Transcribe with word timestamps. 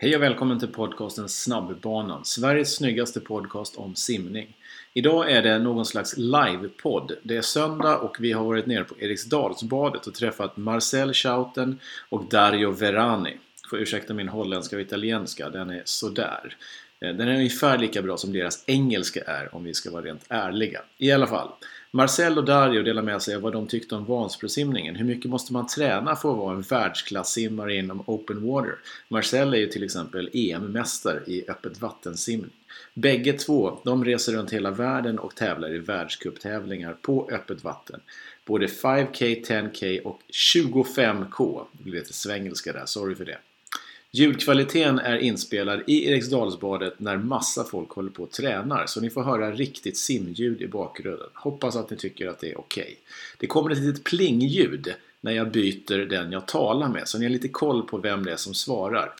Hej 0.00 0.16
och 0.16 0.22
välkommen 0.22 0.58
till 0.58 0.68
podcasten 0.68 1.28
Snabbbanan, 1.28 2.24
Sveriges 2.24 2.76
snyggaste 2.76 3.20
podcast 3.20 3.76
om 3.76 3.94
simning. 3.94 4.56
Idag 4.94 5.30
är 5.30 5.42
det 5.42 5.58
någon 5.58 5.86
slags 5.86 6.16
livepodd. 6.16 7.12
Det 7.22 7.36
är 7.36 7.42
söndag 7.42 7.98
och 7.98 8.16
vi 8.20 8.32
har 8.32 8.44
varit 8.44 8.66
nere 8.66 8.84
på 8.84 8.94
Eriksdalsbadet 9.00 10.06
och 10.06 10.14
träffat 10.14 10.56
Marcel 10.56 11.14
Schouten 11.14 11.80
och 12.08 12.24
Dario 12.24 12.70
Verani. 12.70 13.38
Får 13.70 13.78
ursäkta 13.78 14.14
min 14.14 14.28
holländska 14.28 14.76
och 14.76 14.82
italienska, 14.82 15.50
den 15.50 15.70
är 15.70 15.82
sådär. 15.84 16.56
Eh, 17.00 17.14
den 17.14 17.28
är 17.28 17.34
ungefär 17.34 17.78
lika 17.78 18.02
bra 18.02 18.16
som 18.16 18.32
deras 18.32 18.64
engelska 18.66 19.20
är 19.26 19.54
om 19.54 19.64
vi 19.64 19.74
ska 19.74 19.90
vara 19.90 20.02
rent 20.02 20.24
ärliga. 20.28 20.80
I 20.98 21.12
alla 21.12 21.26
fall. 21.26 21.48
Marcel 21.90 22.38
och 22.38 22.44
Dario 22.44 22.82
delar 22.82 23.02
med 23.02 23.22
sig 23.22 23.34
av 23.34 23.42
vad 23.42 23.52
de 23.52 23.66
tyckte 23.66 23.94
om 23.94 24.04
Vansbrosimningen. 24.04 24.96
Hur 24.96 25.04
mycket 25.04 25.30
måste 25.30 25.52
man 25.52 25.66
träna 25.66 26.16
för 26.16 26.30
att 26.30 26.38
vara 26.38 26.54
en 26.54 26.62
världsklassimmare 26.62 27.74
inom 27.74 28.02
open 28.06 28.46
water? 28.46 28.74
Marcel 29.08 29.54
är 29.54 29.58
ju 29.58 29.66
till 29.66 29.84
exempel 29.84 30.30
EM-mästare 30.32 31.20
i 31.26 31.44
öppet 31.48 31.80
vattensimning. 31.80 32.50
Bägge 32.94 33.32
två, 33.32 33.78
de 33.84 34.04
reser 34.04 34.32
runt 34.32 34.52
hela 34.52 34.70
världen 34.70 35.18
och 35.18 35.34
tävlar 35.34 35.74
i 35.74 35.78
världscuptävlingar 35.78 36.96
på 37.02 37.30
öppet 37.32 37.64
vatten. 37.64 38.00
Både 38.44 38.66
5K, 38.66 39.44
10K 39.46 40.00
och 40.00 40.20
25K. 40.52 41.64
Det 41.72 41.82
blir 41.82 42.00
lite 42.00 42.12
svengelska 42.12 42.72
där, 42.72 42.86
sorry 42.86 43.14
för 43.14 43.24
det. 43.24 43.38
Ljudkvaliteten 44.12 44.98
är 44.98 45.18
inspelad 45.18 45.82
i 45.86 46.08
Eriksdalsbadet 46.10 47.00
när 47.00 47.16
massa 47.16 47.64
folk 47.64 47.90
håller 47.90 48.10
på 48.10 48.22
och 48.22 48.30
tränar 48.30 48.86
så 48.86 49.00
ni 49.00 49.10
får 49.10 49.22
höra 49.22 49.52
riktigt 49.52 49.96
simljud 49.96 50.62
i 50.62 50.68
bakgrunden. 50.68 51.28
Hoppas 51.34 51.76
att 51.76 51.90
ni 51.90 51.96
tycker 51.96 52.28
att 52.28 52.38
det 52.38 52.50
är 52.50 52.60
okej. 52.60 52.82
Okay. 52.82 52.94
Det 53.38 53.46
kommer 53.46 53.70
ett 53.70 53.78
litet 53.78 54.04
plingljud 54.04 54.94
när 55.20 55.32
jag 55.32 55.50
byter 55.50 56.06
den 56.06 56.32
jag 56.32 56.46
talar 56.46 56.88
med 56.88 57.08
så 57.08 57.18
ni 57.18 57.24
har 57.24 57.30
lite 57.30 57.48
koll 57.48 57.82
på 57.82 57.98
vem 57.98 58.24
det 58.24 58.32
är 58.32 58.36
som 58.36 58.54
svarar. 58.54 59.12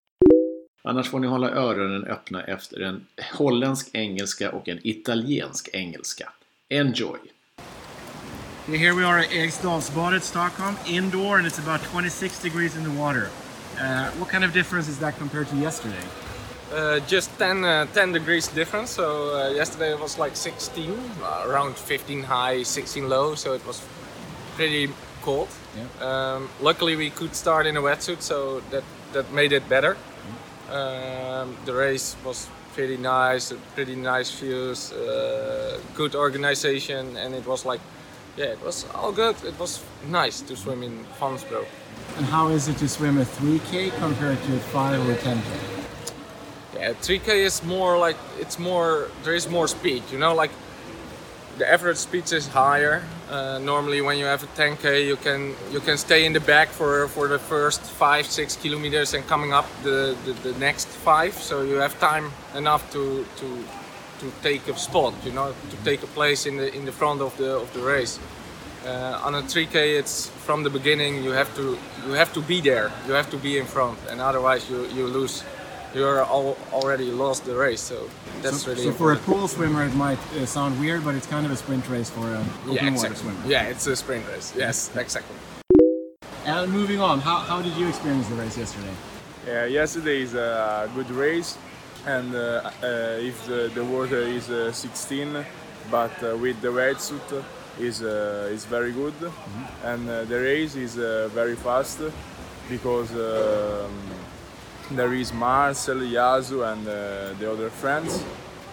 Annars 0.82 1.08
får 1.08 1.20
ni 1.20 1.26
hålla 1.26 1.50
öronen 1.50 2.04
öppna 2.04 2.44
efter 2.44 2.80
en 2.80 3.06
holländsk 3.32 3.88
engelska 3.92 4.50
och 4.52 4.68
en 4.68 4.78
italiensk 4.82 5.68
engelska. 5.72 6.32
Enjoy! 6.68 7.18
Here 8.66 8.94
we 8.94 9.06
are 9.06 9.20
at 9.20 9.32
Eriksdalsbadet, 9.32 10.24
Stockholm, 10.24 10.76
indoor 10.86 11.38
and 11.38 11.46
it's 11.46 11.58
about 11.58 11.80
26 11.92 12.42
degrees 12.42 12.76
in 12.76 12.84
the 12.84 13.00
water. 13.00 13.28
Uh, 13.80 14.10
what 14.12 14.28
kind 14.28 14.44
of 14.44 14.52
difference 14.52 14.88
is 14.88 14.98
that 14.98 15.16
compared 15.18 15.48
to 15.48 15.56
yesterday? 15.56 16.04
Uh, 16.72 17.00
just 17.00 17.30
10, 17.38 17.64
uh, 17.64 17.86
10 17.86 18.12
degrees 18.12 18.48
difference. 18.48 18.90
So 18.90 19.34
uh, 19.34 19.50
yesterday 19.50 19.92
it 19.92 20.00
was 20.00 20.18
like 20.18 20.36
16, 20.36 20.90
uh, 21.22 21.44
around 21.46 21.76
15 21.76 22.22
high, 22.24 22.62
16 22.62 23.08
low. 23.08 23.34
So 23.34 23.54
it 23.54 23.66
was 23.66 23.82
pretty 24.56 24.90
cold. 25.22 25.48
Yeah. 25.76 26.06
Um, 26.06 26.48
luckily 26.60 26.96
we 26.96 27.10
could 27.10 27.34
start 27.34 27.66
in 27.66 27.76
a 27.76 27.80
wetsuit, 27.80 28.20
so 28.20 28.60
that 28.70 28.84
that 29.12 29.32
made 29.32 29.52
it 29.52 29.68
better. 29.68 29.96
Mm. 29.96 30.74
Um, 30.74 31.56
the 31.64 31.72
race 31.72 32.16
was 32.24 32.48
pretty 32.74 32.96
nice, 32.96 33.52
pretty 33.74 33.96
nice 33.96 34.30
views, 34.30 34.92
uh, 34.92 35.80
good 35.94 36.14
organization, 36.14 37.16
and 37.16 37.34
it 37.34 37.46
was 37.46 37.64
like, 37.64 37.80
yeah, 38.36 38.52
it 38.56 38.62
was 38.62 38.86
all 38.94 39.12
good. 39.12 39.36
It 39.44 39.58
was 39.58 39.82
nice 40.06 40.40
to 40.42 40.56
swim 40.56 40.82
in 40.82 41.04
Vansbro. 41.18 41.64
And 42.16 42.26
how 42.26 42.48
is 42.48 42.68
it 42.68 42.78
to 42.78 42.88
swim 42.88 43.18
a 43.18 43.24
3K 43.24 43.96
compared 43.98 44.42
to 44.42 44.56
a 44.56 44.60
5 44.60 45.08
or 45.08 45.14
10K? 45.14 45.78
Yeah, 46.74 46.92
3K 46.92 47.28
is 47.28 47.62
more 47.64 47.98
like 47.98 48.16
it's 48.38 48.58
more 48.58 49.08
there 49.24 49.34
is 49.34 49.48
more 49.48 49.68
speed. 49.68 50.02
You 50.12 50.18
know, 50.18 50.34
like 50.34 50.50
the 51.58 51.70
average 51.70 51.96
speed 51.96 52.32
is 52.32 52.46
higher. 52.46 53.02
Uh, 53.28 53.58
normally, 53.58 54.00
when 54.00 54.16
you 54.16 54.24
have 54.24 54.42
a 54.42 54.46
10k, 54.46 55.06
you 55.06 55.16
can 55.16 55.54
you 55.72 55.80
can 55.80 55.98
stay 55.98 56.24
in 56.24 56.32
the 56.32 56.40
back 56.40 56.68
for 56.68 57.08
for 57.08 57.28
the 57.28 57.38
first 57.38 57.82
five 57.82 58.26
six 58.26 58.56
kilometers 58.56 59.14
and 59.14 59.26
coming 59.26 59.52
up 59.52 59.66
the, 59.82 60.16
the, 60.24 60.32
the 60.48 60.58
next 60.58 60.88
five. 60.88 61.34
So 61.34 61.62
you 61.62 61.74
have 61.74 61.98
time 61.98 62.30
enough 62.54 62.90
to 62.92 63.26
to 63.40 63.64
to 64.20 64.32
take 64.42 64.66
a 64.68 64.76
spot. 64.78 65.14
You 65.24 65.32
know, 65.32 65.52
to 65.70 65.76
take 65.84 66.02
a 66.02 66.10
place 66.14 66.46
in 66.46 66.56
the 66.56 66.74
in 66.74 66.84
the 66.84 66.92
front 66.92 67.20
of 67.20 67.36
the 67.36 67.56
of 67.56 67.72
the 67.74 67.80
race. 67.80 68.18
Uh, 68.86 69.20
on 69.24 69.34
a 69.34 69.42
3K, 69.42 69.98
it's 69.98 70.28
from 70.46 70.62
the 70.62 70.70
beginning. 70.70 71.24
You 71.24 71.32
have 71.32 71.54
to 71.56 71.76
you 72.06 72.12
have 72.12 72.32
to 72.34 72.40
be 72.40 72.60
there. 72.60 72.90
You 73.06 73.14
have 73.14 73.28
to 73.30 73.36
be 73.36 73.58
in 73.58 73.66
front, 73.66 73.98
and 74.08 74.20
otherwise 74.20 74.70
you 74.70 74.86
you 74.94 75.06
lose. 75.06 75.44
You're 75.94 76.22
all, 76.22 76.58
already 76.70 77.10
lost 77.10 77.46
the 77.46 77.56
race. 77.56 77.80
So 77.80 78.10
that's 78.42 78.62
so, 78.62 78.70
really. 78.70 78.82
So 78.82 78.88
important. 78.90 79.24
for 79.24 79.32
a 79.32 79.36
pool 79.36 79.48
swimmer, 79.48 79.84
it 79.84 79.94
might 79.94 80.18
uh, 80.36 80.44
sound 80.44 80.78
weird, 80.78 81.02
but 81.02 81.14
it's 81.14 81.26
kind 81.26 81.46
of 81.46 81.52
a 81.52 81.56
sprint 81.56 81.88
race 81.88 82.10
for 82.10 82.26
an 82.28 82.44
open 82.66 82.74
yeah, 82.74 82.94
water 82.94 83.14
swimmer. 83.14 83.40
Yeah, 83.46 83.72
it's 83.72 83.86
a 83.86 83.96
sprint 83.96 84.26
race. 84.28 84.52
Yes, 84.54 84.94
exactly. 84.94 85.34
And 86.44 86.70
moving 86.70 87.00
on, 87.00 87.20
how, 87.20 87.38
how 87.38 87.62
did 87.62 87.74
you 87.76 87.88
experience 87.88 88.28
the 88.28 88.34
race 88.34 88.56
yesterday? 88.58 88.94
Yeah, 89.46 89.64
yesterday 89.64 90.20
is 90.20 90.34
a 90.34 90.90
good 90.94 91.10
race, 91.10 91.56
and 92.06 92.34
uh, 92.34 92.70
uh, 92.82 92.86
if 93.20 93.46
the, 93.46 93.70
the 93.74 93.82
water 93.84 94.20
is 94.20 94.50
uh, 94.50 94.72
16, 94.72 95.44
but 95.90 96.12
uh, 96.22 96.36
with 96.36 96.60
the 96.60 96.68
wetsuit 96.68 97.44
is 97.80 98.02
uh, 98.02 98.48
is 98.52 98.64
very 98.64 98.92
good, 98.92 99.14
mm-hmm. 99.14 99.86
and 99.86 100.08
uh, 100.08 100.24
the 100.24 100.40
race 100.40 100.74
is 100.76 100.98
uh, 100.98 101.28
very 101.34 101.56
fast 101.56 102.00
because 102.68 103.10
um, 103.12 103.92
there 104.90 105.12
is 105.14 105.32
Marcel, 105.32 105.96
Yasu, 105.96 106.64
and 106.72 106.86
uh, 106.86 107.38
the 107.38 107.50
other 107.50 107.70
friends, 107.70 108.24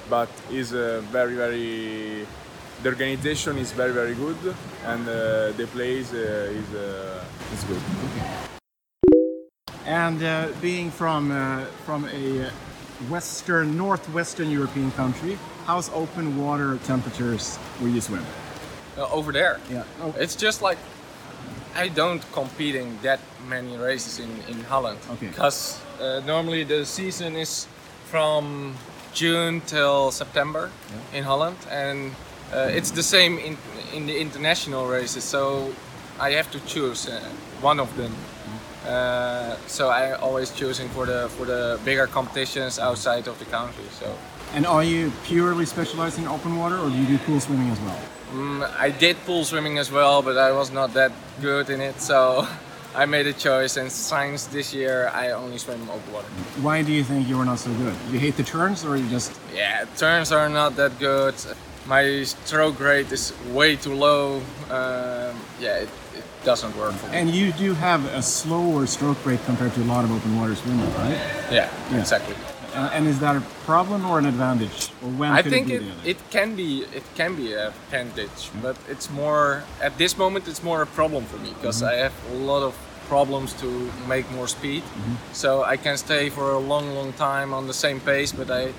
but 0.09 0.29
is 0.51 0.73
uh, 0.73 1.01
very 1.11 1.35
very 1.35 2.25
the 2.83 2.89
organization 2.89 3.57
is 3.57 3.71
very 3.71 3.93
very 3.93 4.15
good, 4.15 4.37
and 4.85 5.07
uh, 5.07 5.51
the 5.57 5.67
place 5.73 6.11
is 6.13 6.69
is 7.53 7.63
good. 7.67 7.81
And 9.85 10.23
uh, 10.23 10.47
being 10.61 10.89
from 10.89 11.31
uh, 11.31 11.65
from 11.85 12.05
a 12.05 12.49
western 13.09 13.77
northwestern 13.77 14.49
European 14.49 14.91
country, 14.91 15.37
how's 15.65 15.89
open 15.93 16.37
water 16.37 16.77
temperatures 16.85 17.57
where 17.79 17.91
you 17.91 18.01
swim? 18.01 18.25
Uh, 18.97 19.07
over 19.11 19.31
there, 19.33 19.59
Yeah. 19.69 19.83
Oh, 20.01 20.13
it's 20.17 20.35
just 20.35 20.61
like 20.61 20.77
I 21.75 21.89
don't 21.89 22.23
compete 22.31 22.75
in 22.75 22.97
that 23.03 23.19
many 23.49 23.75
races 23.77 24.19
in 24.19 24.29
in 24.47 24.63
Holland 24.69 24.99
Okay. 25.11 25.27
because 25.27 25.79
uh, 26.01 26.21
normally 26.25 26.63
the 26.65 26.85
season 26.85 27.35
is 27.35 27.67
from 28.11 28.73
June 29.13 29.61
till 29.67 30.11
September 30.11 30.69
in 31.13 31.23
Holland, 31.23 31.57
and 31.71 32.11
uh, 32.53 32.77
it's 32.77 32.91
the 32.91 33.03
same 33.03 33.37
in 33.39 33.57
in 33.93 34.05
the 34.07 34.15
international 34.21 34.87
races. 34.99 35.23
So 35.23 35.71
I 36.27 36.35
have 36.37 36.49
to 36.51 36.59
choose 36.65 37.11
uh, 37.11 37.19
one 37.65 37.81
of 37.81 37.89
them. 37.97 38.11
Uh, 38.87 39.55
so 39.67 39.89
I 39.89 40.13
always 40.21 40.51
choosing 40.51 40.89
for 40.89 41.05
the 41.05 41.27
for 41.37 41.45
the 41.45 41.77
bigger 41.85 42.07
competitions 42.07 42.79
outside 42.79 43.27
of 43.29 43.37
the 43.39 43.45
country. 43.45 43.85
So 43.99 44.05
and 44.55 44.65
are 44.65 44.83
you 44.85 45.11
purely 45.27 45.65
specialized 45.65 46.17
in 46.19 46.27
open 46.27 46.55
water, 46.57 46.77
or 46.77 46.89
do 46.89 46.95
you 46.95 47.07
do 47.07 47.17
pool 47.25 47.39
swimming 47.39 47.71
as 47.71 47.79
well? 47.79 47.99
Mm, 48.33 48.63
I 48.79 48.89
did 48.91 49.17
pool 49.25 49.43
swimming 49.45 49.77
as 49.77 49.91
well, 49.91 50.21
but 50.21 50.37
I 50.37 50.51
was 50.51 50.71
not 50.71 50.93
that 50.93 51.11
good 51.41 51.69
in 51.69 51.81
it. 51.81 51.99
So 52.01 52.47
I 52.95 53.05
made 53.05 53.27
a 53.27 53.33
choice, 53.33 53.77
and 53.77 53.91
since 53.91 54.45
this 54.47 54.73
year 54.73 55.11
I 55.13 55.31
only 55.31 55.57
swim 55.57 55.81
open 55.89 56.13
water. 56.13 56.27
Why 56.61 56.81
do 56.81 56.91
you 56.93 57.03
think 57.03 57.27
you 57.27 57.37
were 57.37 57.45
not 57.45 57.59
so 57.59 57.73
good? 57.73 57.93
You 58.11 58.19
hate 58.19 58.37
the 58.37 58.43
turns, 58.43 58.85
or 58.85 58.95
you 58.97 59.07
just 59.09 59.33
Yeah, 59.53 59.85
turns 59.97 60.31
are 60.31 60.49
not 60.49 60.75
that 60.77 60.97
good. 60.99 61.35
My 61.87 62.23
stroke 62.23 62.79
rate 62.79 63.11
is 63.11 63.31
way 63.51 63.75
too 63.75 63.93
low. 63.93 64.37
Um, 64.71 65.35
yeah, 65.59 65.83
it, 65.85 65.89
it 66.15 66.23
doesn't 66.43 66.75
work 66.77 66.93
for 66.93 67.07
me. 67.11 67.17
And 67.17 67.29
you 67.29 67.51
do 67.51 67.75
have 67.75 68.03
a 68.15 68.21
slower 68.23 68.87
stroke 68.87 69.23
rate 69.25 69.39
compared 69.45 69.73
to 69.75 69.81
a 69.81 69.89
lot 69.93 70.03
of 70.03 70.11
open 70.11 70.35
water 70.39 70.55
swimmers, 70.55 70.91
right? 70.95 71.19
Yeah, 71.51 71.69
Yeah. 71.91 71.99
exactly. 71.99 72.35
Uh, 72.75 72.89
and 72.93 73.07
is 73.07 73.19
that 73.19 73.35
a 73.37 73.41
problem 73.65 74.05
or 74.05 74.19
an 74.19 74.25
advantage? 74.25 74.91
Or 75.01 75.09
when 75.09 75.31
I 75.31 75.41
think 75.41 75.69
it, 75.69 75.81
it, 75.81 75.93
it 76.03 76.17
can 76.29 76.55
be 76.55 76.83
it 76.93 77.03
can 77.15 77.35
be 77.35 77.53
a 77.53 77.69
advantage, 77.69 78.51
but 78.61 78.75
it's 78.89 79.09
more 79.09 79.63
at 79.81 79.97
this 79.97 80.17
moment 80.17 80.47
it's 80.47 80.61
more 80.63 80.81
a 80.81 80.87
problem 80.87 81.23
for 81.25 81.37
me 81.37 81.53
because 81.53 81.81
Mm-hmm. 81.81 81.93
I 81.99 82.03
have 82.03 82.13
a 82.31 82.35
lot 82.35 82.63
of 82.63 82.75
problems 83.07 83.53
to 83.61 83.91
make 84.07 84.29
more 84.31 84.47
speed. 84.47 84.83
Mm-hmm. 84.83 85.15
So 85.33 85.63
I 85.63 85.77
can 85.77 85.97
stay 85.97 86.29
for 86.29 86.51
a 86.51 86.59
long, 86.59 86.95
long 86.95 87.13
time 87.13 87.53
on 87.53 87.67
the 87.67 87.73
same 87.73 87.99
pace, 87.99 88.31
but 88.31 88.49
I 88.51 88.73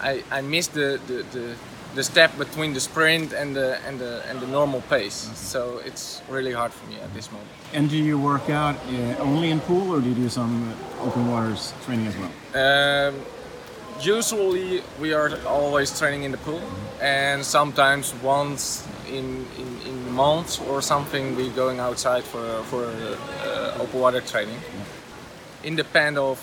I, 0.00 0.22
I 0.30 0.40
miss 0.40 0.66
the, 0.66 1.00
the, 1.06 1.24
the, 1.32 1.54
the 1.94 2.02
step 2.02 2.30
between 2.38 2.72
the 2.74 2.80
sprint 2.80 3.32
and 3.32 3.54
the 3.54 3.78
and 3.86 3.98
the 3.98 4.22
and 4.30 4.40
the 4.40 4.46
normal 4.46 4.80
pace. 4.88 5.28
So 5.34 5.80
it's 5.84 6.22
really 6.30 6.52
hard 6.52 6.72
for 6.72 6.86
me 6.90 6.96
at 7.00 7.12
this 7.14 7.30
moment. 7.30 7.50
And 7.74 7.90
do 7.90 7.96
you 7.96 8.18
work 8.18 8.48
out 8.50 8.76
uh, 8.76 9.22
only 9.22 9.50
in 9.50 9.60
pool, 9.60 9.92
or 9.94 10.00
do 10.00 10.08
you 10.08 10.14
do 10.14 10.28
some 10.28 10.70
uh, 10.72 11.06
open 11.06 11.30
waters 11.30 11.72
training 11.84 12.06
as 12.06 12.14
well? 12.16 12.30
Um, 12.54 13.14
usually 14.00 14.82
we 15.00 15.12
are 15.14 15.30
always 15.46 15.98
training 15.98 16.24
in 16.24 16.32
the 16.32 16.38
pool, 16.38 16.60
and 17.00 17.44
sometimes 17.44 18.14
once 18.22 18.86
in, 19.08 19.46
in, 19.58 19.68
in 19.86 20.12
months 20.12 20.60
or 20.60 20.82
something 20.82 21.36
we're 21.36 21.54
going 21.56 21.80
outside 21.80 22.24
for 22.24 22.62
for 22.64 22.84
uh, 22.84 23.80
open 23.82 24.00
water 24.00 24.20
training. 24.20 24.58
Independent 25.64 26.18
of 26.18 26.38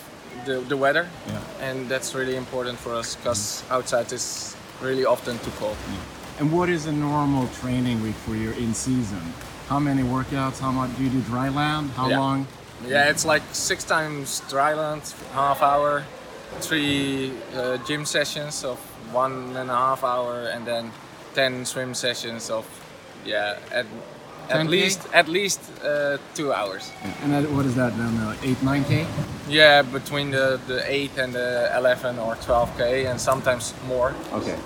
the, 0.45 0.62
the 0.69 0.78
weather, 0.78 1.07
Yeah. 1.28 1.42
and 1.69 1.90
that's 1.90 2.16
really 2.16 2.36
important 2.38 2.78
for 2.80 2.94
us 2.95 3.16
because 3.16 3.63
outside 3.69 4.13
is 4.13 4.56
really 4.81 5.06
often 5.06 5.38
too 5.40 5.52
cold. 5.60 5.78
And 6.40 6.52
what 6.52 6.70
is 6.70 6.86
a 6.86 6.92
normal 6.92 7.48
training 7.62 8.02
week 8.02 8.16
for 8.16 8.36
you 8.36 8.52
in 8.52 8.74
season? 8.74 9.22
How 9.68 9.80
many 9.80 10.04
workouts? 10.04 10.60
How 10.60 10.72
much 10.72 10.96
do 10.98 11.04
you 11.04 11.10
do 11.10 11.22
dry 11.22 11.50
land? 11.50 11.92
How 11.92 12.08
Yeah. 12.08 12.20
long? 12.20 12.48
Yeah, 12.88 13.10
it's 13.10 13.26
like 13.26 13.44
six 13.52 13.84
times 13.84 14.42
dry 14.50 14.74
land, 14.74 15.02
half 15.34 15.62
hour, 15.62 16.04
three 16.62 17.34
uh, 17.54 17.78
gym 17.88 18.06
sessions 18.06 18.64
of 18.64 18.78
one 19.12 19.56
and 19.58 19.70
a 19.70 19.76
half 19.76 20.04
hour, 20.04 20.48
and 20.54 20.66
then 20.66 20.92
ten 21.36 21.66
swim 21.66 21.94
sessions 21.94 22.50
of 22.50 22.66
yeah 23.26 23.58
at, 23.72 23.86
at 24.50 24.66
10K? 24.66 24.69
least 24.69 25.01
at 25.13 25.28
least 25.28 25.60
uh, 25.84 26.18
two 26.34 26.51
hours. 26.54 26.92
And 27.24 27.31
that, 27.34 27.50
what 27.51 27.66
is 27.66 27.75
that 27.75 27.96
then? 27.98 28.18
Uh, 28.18 28.36
8, 28.44 28.57
9k? 28.57 29.06
Yeah, 29.48 29.81
between 29.84 30.31
the 30.31 30.60
the 30.68 30.80
eight 30.92 31.18
and 31.18 31.34
the 31.34 31.72
eleven 31.78 32.19
or 32.19 32.36
twelve 32.46 32.69
k, 32.78 33.06
and 33.07 33.19
sometimes 33.19 33.74
more. 33.88 34.13
Okay. 34.34 34.57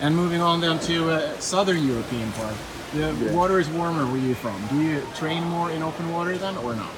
And 0.00 0.16
moving 0.16 0.40
on 0.40 0.60
then 0.60 0.78
to 0.80 1.10
uh, 1.10 1.38
southern 1.38 1.86
European 1.86 2.32
part. 2.32 2.54
The 2.94 3.12
water 3.32 3.60
is 3.60 3.68
warmer 3.68 4.04
where 4.06 4.20
you're 4.20 4.34
from. 4.34 4.56
Do 4.68 4.76
you 4.82 5.02
train 5.14 5.44
more 5.44 5.70
in 5.70 5.82
open 5.82 6.10
water 6.12 6.36
then 6.38 6.56
or 6.56 6.74
not? 6.74 6.90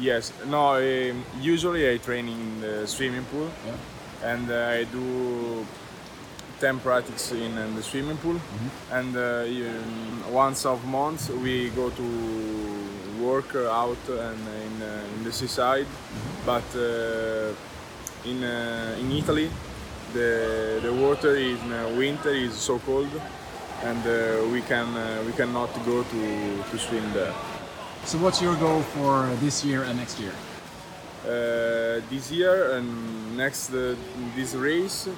Yes, 0.00 0.32
no, 0.46 0.76
um, 0.76 1.24
usually 1.40 1.92
I 1.92 1.98
train 1.98 2.28
in 2.28 2.60
the 2.60 2.86
swimming 2.86 3.24
pool 3.24 3.50
Yeah. 3.66 4.32
and 4.32 4.50
uh, 4.50 4.78
I 4.78 4.84
do 4.84 5.66
10 6.60 6.80
practice 6.80 7.32
in, 7.32 7.56
in 7.58 7.74
the 7.74 7.82
swimming 7.82 8.16
pool 8.18 8.40
and 8.92 9.16
uh, 9.16 9.44
once 10.30 10.64
a 10.64 10.76
month 10.86 11.30
we 11.42 11.70
go 11.70 11.90
to 11.90 12.08
work 13.20 13.54
out 13.54 13.98
and 14.08 14.40
in, 14.66 14.82
uh, 14.82 15.16
in 15.16 15.24
the 15.24 15.32
seaside 15.32 15.86
but 16.46 16.64
uh, 16.76 17.52
in, 18.24 18.42
uh, 18.42 18.96
in 19.00 19.12
Italy 19.12 19.50
the, 20.12 20.80
the 20.82 20.92
water 20.92 21.36
in 21.36 21.72
uh, 21.72 21.94
winter 21.96 22.30
is 22.30 22.54
so 22.54 22.78
cold 22.80 23.10
and 23.84 24.06
uh, 24.06 24.46
we 24.50 24.60
can 24.62 24.86
uh, 24.96 25.22
we 25.26 25.32
cannot 25.32 25.72
go 25.84 26.02
to, 26.02 26.62
to 26.70 26.78
swim 26.78 27.04
there. 27.12 27.32
So 28.04 28.18
what's 28.18 28.40
your 28.40 28.56
goal 28.56 28.82
for 28.82 29.28
this 29.40 29.64
year 29.64 29.82
and 29.84 29.98
next 29.98 30.18
year? 30.18 30.32
Uh, 31.24 32.00
this 32.10 32.30
year 32.32 32.72
and 32.72 33.36
next 33.36 33.70
uh, 33.70 33.94
this 34.34 34.54
race 34.54 35.08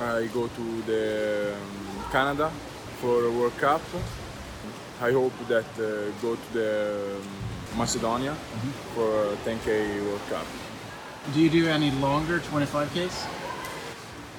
I 0.00 0.26
go 0.34 0.48
to 0.48 0.82
the 0.82 1.54
um, 1.54 2.04
Canada 2.10 2.50
for 3.00 3.26
a 3.26 3.30
World 3.30 3.56
Cup. 3.58 3.82
I 5.00 5.12
hope 5.12 5.32
that 5.48 5.66
uh, 5.78 6.10
go 6.20 6.34
to 6.34 6.52
the 6.52 7.16
um, 7.16 7.78
Macedonia 7.78 8.34
for 8.94 9.32
a 9.32 9.36
10k 9.44 10.02
World 10.04 10.20
Cup. 10.28 10.46
Do 11.32 11.40
you 11.40 11.50
do 11.50 11.68
any 11.68 11.90
longer 11.92 12.40
25Ks? 12.40 13.26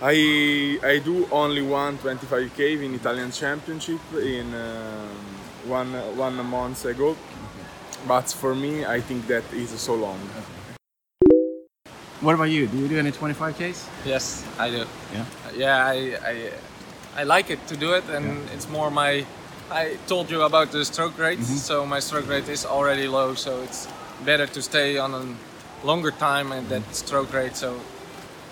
I 0.01 0.77
I 0.83 0.99
do 0.99 1.25
only 1.31 1.61
one 1.61 1.97
25k 1.97 2.83
in 2.83 2.95
Italian 2.95 3.31
Championship 3.31 4.01
in 4.13 4.53
um, 4.53 5.07
one 5.67 5.93
one 6.17 6.45
month 6.45 6.85
ago, 6.85 7.15
but 8.05 8.29
for 8.29 8.53
me 8.53 8.85
I 8.85 8.99
think 8.99 9.25
that 9.27 9.45
is 9.53 9.69
so 9.79 9.95
long. 9.95 10.19
What 12.25 12.33
about 12.33 12.49
you? 12.49 12.65
Do 12.65 12.77
you 12.79 12.87
do 12.87 12.97
any 12.97 13.11
25Ks? 13.11 13.87
Yes, 14.03 14.43
I 14.57 14.71
do. 14.71 14.85
Yeah. 15.13 15.25
Yeah, 15.55 15.85
I, 15.85 16.17
I, 16.31 16.51
I 17.17 17.23
like 17.23 17.51
it 17.51 17.67
to 17.67 17.77
do 17.77 17.93
it, 17.93 18.03
and 18.09 18.49
it's 18.49 18.67
more 18.67 18.89
my. 18.89 19.23
I 19.69 19.97
told 20.07 20.31
you 20.31 20.41
about 20.41 20.71
the 20.71 20.83
stroke 20.85 21.19
rate, 21.19 21.37
mm-hmm. 21.37 21.69
so 21.69 21.85
my 21.85 21.99
stroke 21.99 22.27
rate 22.27 22.49
is 22.49 22.65
already 22.65 23.07
low, 23.07 23.35
so 23.35 23.61
it's 23.61 23.87
better 24.25 24.47
to 24.47 24.61
stay 24.63 24.97
on 24.97 25.13
a 25.13 25.85
longer 25.85 26.09
time 26.09 26.51
and 26.51 26.67
that 26.69 26.81
mm-hmm. 26.81 26.93
stroke 26.93 27.31
rate. 27.31 27.55
So, 27.55 27.79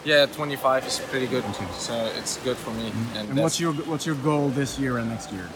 yeah, 0.06 0.28
25 0.28 0.86
is 0.86 1.00
pretty 1.10 1.25
good, 1.25 1.44
so 1.74 1.96
it's 2.20 2.38
good 2.44 2.58
for 2.58 2.70
me. 2.72 2.92
Mm-hmm. 2.92 3.18
And, 3.18 3.30
And 3.30 3.40
what's 3.40 3.60
your 3.60 3.74
what's 3.90 4.06
your 4.06 4.20
goal 4.22 4.50
this 4.50 4.78
year 4.78 5.00
and 5.00 5.10
next 5.10 5.31
year? 5.31 5.50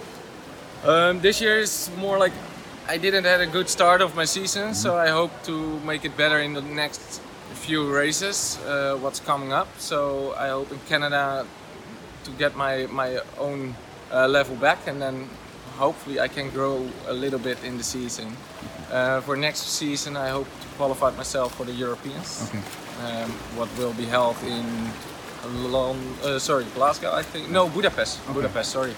um, 0.86 1.22
this 1.22 1.40
year 1.40 1.60
is 1.60 1.92
more 2.00 2.18
like 2.18 2.34
I 2.88 2.98
didn't 2.98 3.26
have 3.26 3.42
a 3.42 3.52
good 3.58 3.70
start 3.70 4.02
of 4.02 4.16
my 4.16 4.26
season, 4.26 4.74
so 4.74 4.98
I 4.98 5.10
hope 5.10 5.32
to 5.44 5.80
make 5.86 6.04
it 6.04 6.18
better 6.18 6.40
in 6.40 6.54
the 6.54 6.64
next 6.64 7.22
few 7.56 7.90
races. 7.94 8.58
Uh, 8.66 8.98
what's 9.02 9.20
coming 9.20 9.54
up? 9.54 9.68
So 9.80 10.34
I 10.38 10.50
hope 10.50 10.72
in 10.72 10.80
Canada 10.88 11.46
to 12.24 12.32
get 12.38 12.56
my 12.56 12.88
my 12.92 13.20
own 13.38 13.76
uh, 14.12 14.28
level 14.28 14.56
back, 14.56 14.88
and 14.88 15.02
then 15.02 15.30
hopefully 15.80 16.20
I 16.20 16.28
can 16.28 16.50
grow 16.50 16.88
a 17.08 17.14
little 17.14 17.40
bit 17.40 17.58
in 17.64 17.78
the 17.78 17.84
season. 17.84 18.36
Uh, 18.92 19.22
for 19.22 19.36
next 19.38 19.68
season, 19.68 20.16
I 20.16 20.30
hope 20.30 20.48
to 20.62 20.68
qualify 20.78 21.12
myself 21.18 21.56
for 21.56 21.66
the 21.66 21.74
Europeans. 21.74 22.50
Okay. 22.50 22.62
Um, 23.04 23.30
what 23.56 23.70
will 23.78 23.94
be 23.94 24.06
held 24.06 24.36
in 24.44 24.66
Lon- 25.72 26.16
uh, 26.24 26.40
sorry 26.40 26.66
Glasgow, 26.76 27.12
I 27.20 27.24
think. 27.24 27.50
No, 27.50 27.68
Budapest. 27.70 28.20
Budapest. 28.34 28.72
Sorry, 28.72 28.94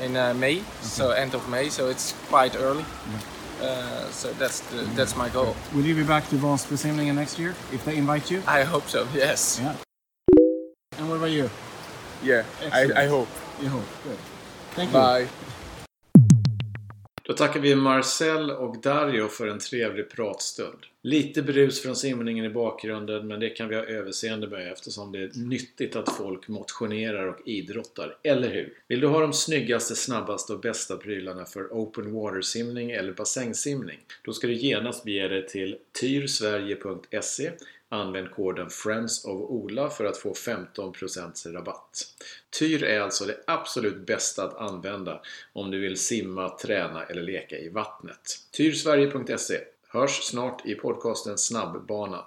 in 0.00 0.16
uh, 0.16 0.32
May. 0.34 0.62
So 0.80 1.10
end 1.10 1.34
of 1.34 1.48
May. 1.48 1.68
So 1.70 1.88
it's 1.88 2.14
quite 2.30 2.56
early. 2.56 2.84
Uh, 3.62 4.10
so 4.10 4.32
that's 4.32 4.60
the, 4.60 4.82
that's 4.96 5.16
my 5.16 5.28
goal. 5.28 5.54
Will 5.74 5.86
you 5.86 5.94
be 5.94 6.02
back 6.02 6.28
to 6.30 6.36
Vansbrosimlingen 6.36 7.14
next 7.14 7.38
year 7.38 7.54
if 7.72 7.84
they 7.84 7.96
invite 7.96 8.30
you? 8.30 8.42
I 8.46 8.64
hope 8.64 8.88
so. 8.88 9.06
Yes. 9.14 9.60
Yeah. 9.62 9.76
And 10.98 11.08
what 11.08 11.16
about 11.16 11.30
you? 11.30 11.48
Yeah. 12.24 12.44
I, 12.72 13.04
I 13.04 13.06
hope. 13.06 13.28
You 13.62 13.68
hope. 13.68 13.86
Good. 14.04 14.18
Thank 14.74 14.92
you. 14.92 15.00
Bye. 15.00 15.28
Då 17.22 17.32
tackar 17.32 17.60
vi 17.60 17.74
Marcel 17.74 18.50
och 18.50 18.80
Dario 18.82 19.28
för 19.28 19.46
en 19.46 19.58
trevlig 19.58 20.10
pratstund. 20.10 20.78
Lite 21.04 21.42
brus 21.42 21.82
från 21.82 21.96
simningen 21.96 22.44
i 22.44 22.48
bakgrunden 22.48 23.26
men 23.26 23.40
det 23.40 23.50
kan 23.50 23.68
vi 23.68 23.74
ha 23.74 23.82
överseende 23.82 24.46
med 24.46 24.72
eftersom 24.72 25.12
det 25.12 25.18
är 25.18 25.30
nyttigt 25.34 25.96
att 25.96 26.16
folk 26.16 26.48
motionerar 26.48 27.26
och 27.26 27.48
idrottar, 27.48 28.16
eller 28.22 28.48
hur? 28.48 28.78
Vill 28.88 29.00
du 29.00 29.06
ha 29.06 29.20
de 29.20 29.32
snyggaste, 29.32 29.94
snabbaste 29.94 30.52
och 30.52 30.60
bästa 30.60 30.96
prylarna 30.96 31.44
för 31.44 31.64
open 31.64 32.12
water 32.12 32.40
simning 32.40 32.90
eller 32.90 33.12
bassängsimning? 33.12 33.98
Då 34.24 34.32
ska 34.32 34.46
du 34.46 34.54
genast 34.54 35.04
bege 35.04 35.28
dig 35.28 35.46
till 35.46 35.76
tyrsverige.se 36.00 37.50
Använd 37.88 38.30
koden 38.30 38.70
Friends 38.70 39.24
of 39.24 39.50
Ola 39.50 39.90
för 39.90 40.04
att 40.04 40.18
få 40.18 40.34
15% 40.34 41.52
rabatt. 41.52 42.04
Tyr 42.58 42.82
är 42.82 43.00
alltså 43.00 43.24
det 43.24 43.36
absolut 43.46 44.06
bästa 44.06 44.44
att 44.44 44.56
använda 44.56 45.22
om 45.52 45.70
du 45.70 45.80
vill 45.80 45.96
simma, 45.96 46.48
träna 46.48 47.04
eller 47.04 47.22
leka 47.22 47.58
i 47.58 47.68
vattnet. 47.68 48.38
Tyrsverige.se 48.50 49.58
Hörs 49.94 50.22
snart 50.22 50.66
i 50.66 50.74
podcasten 50.74 51.38
Snabbbanan. 51.38 52.24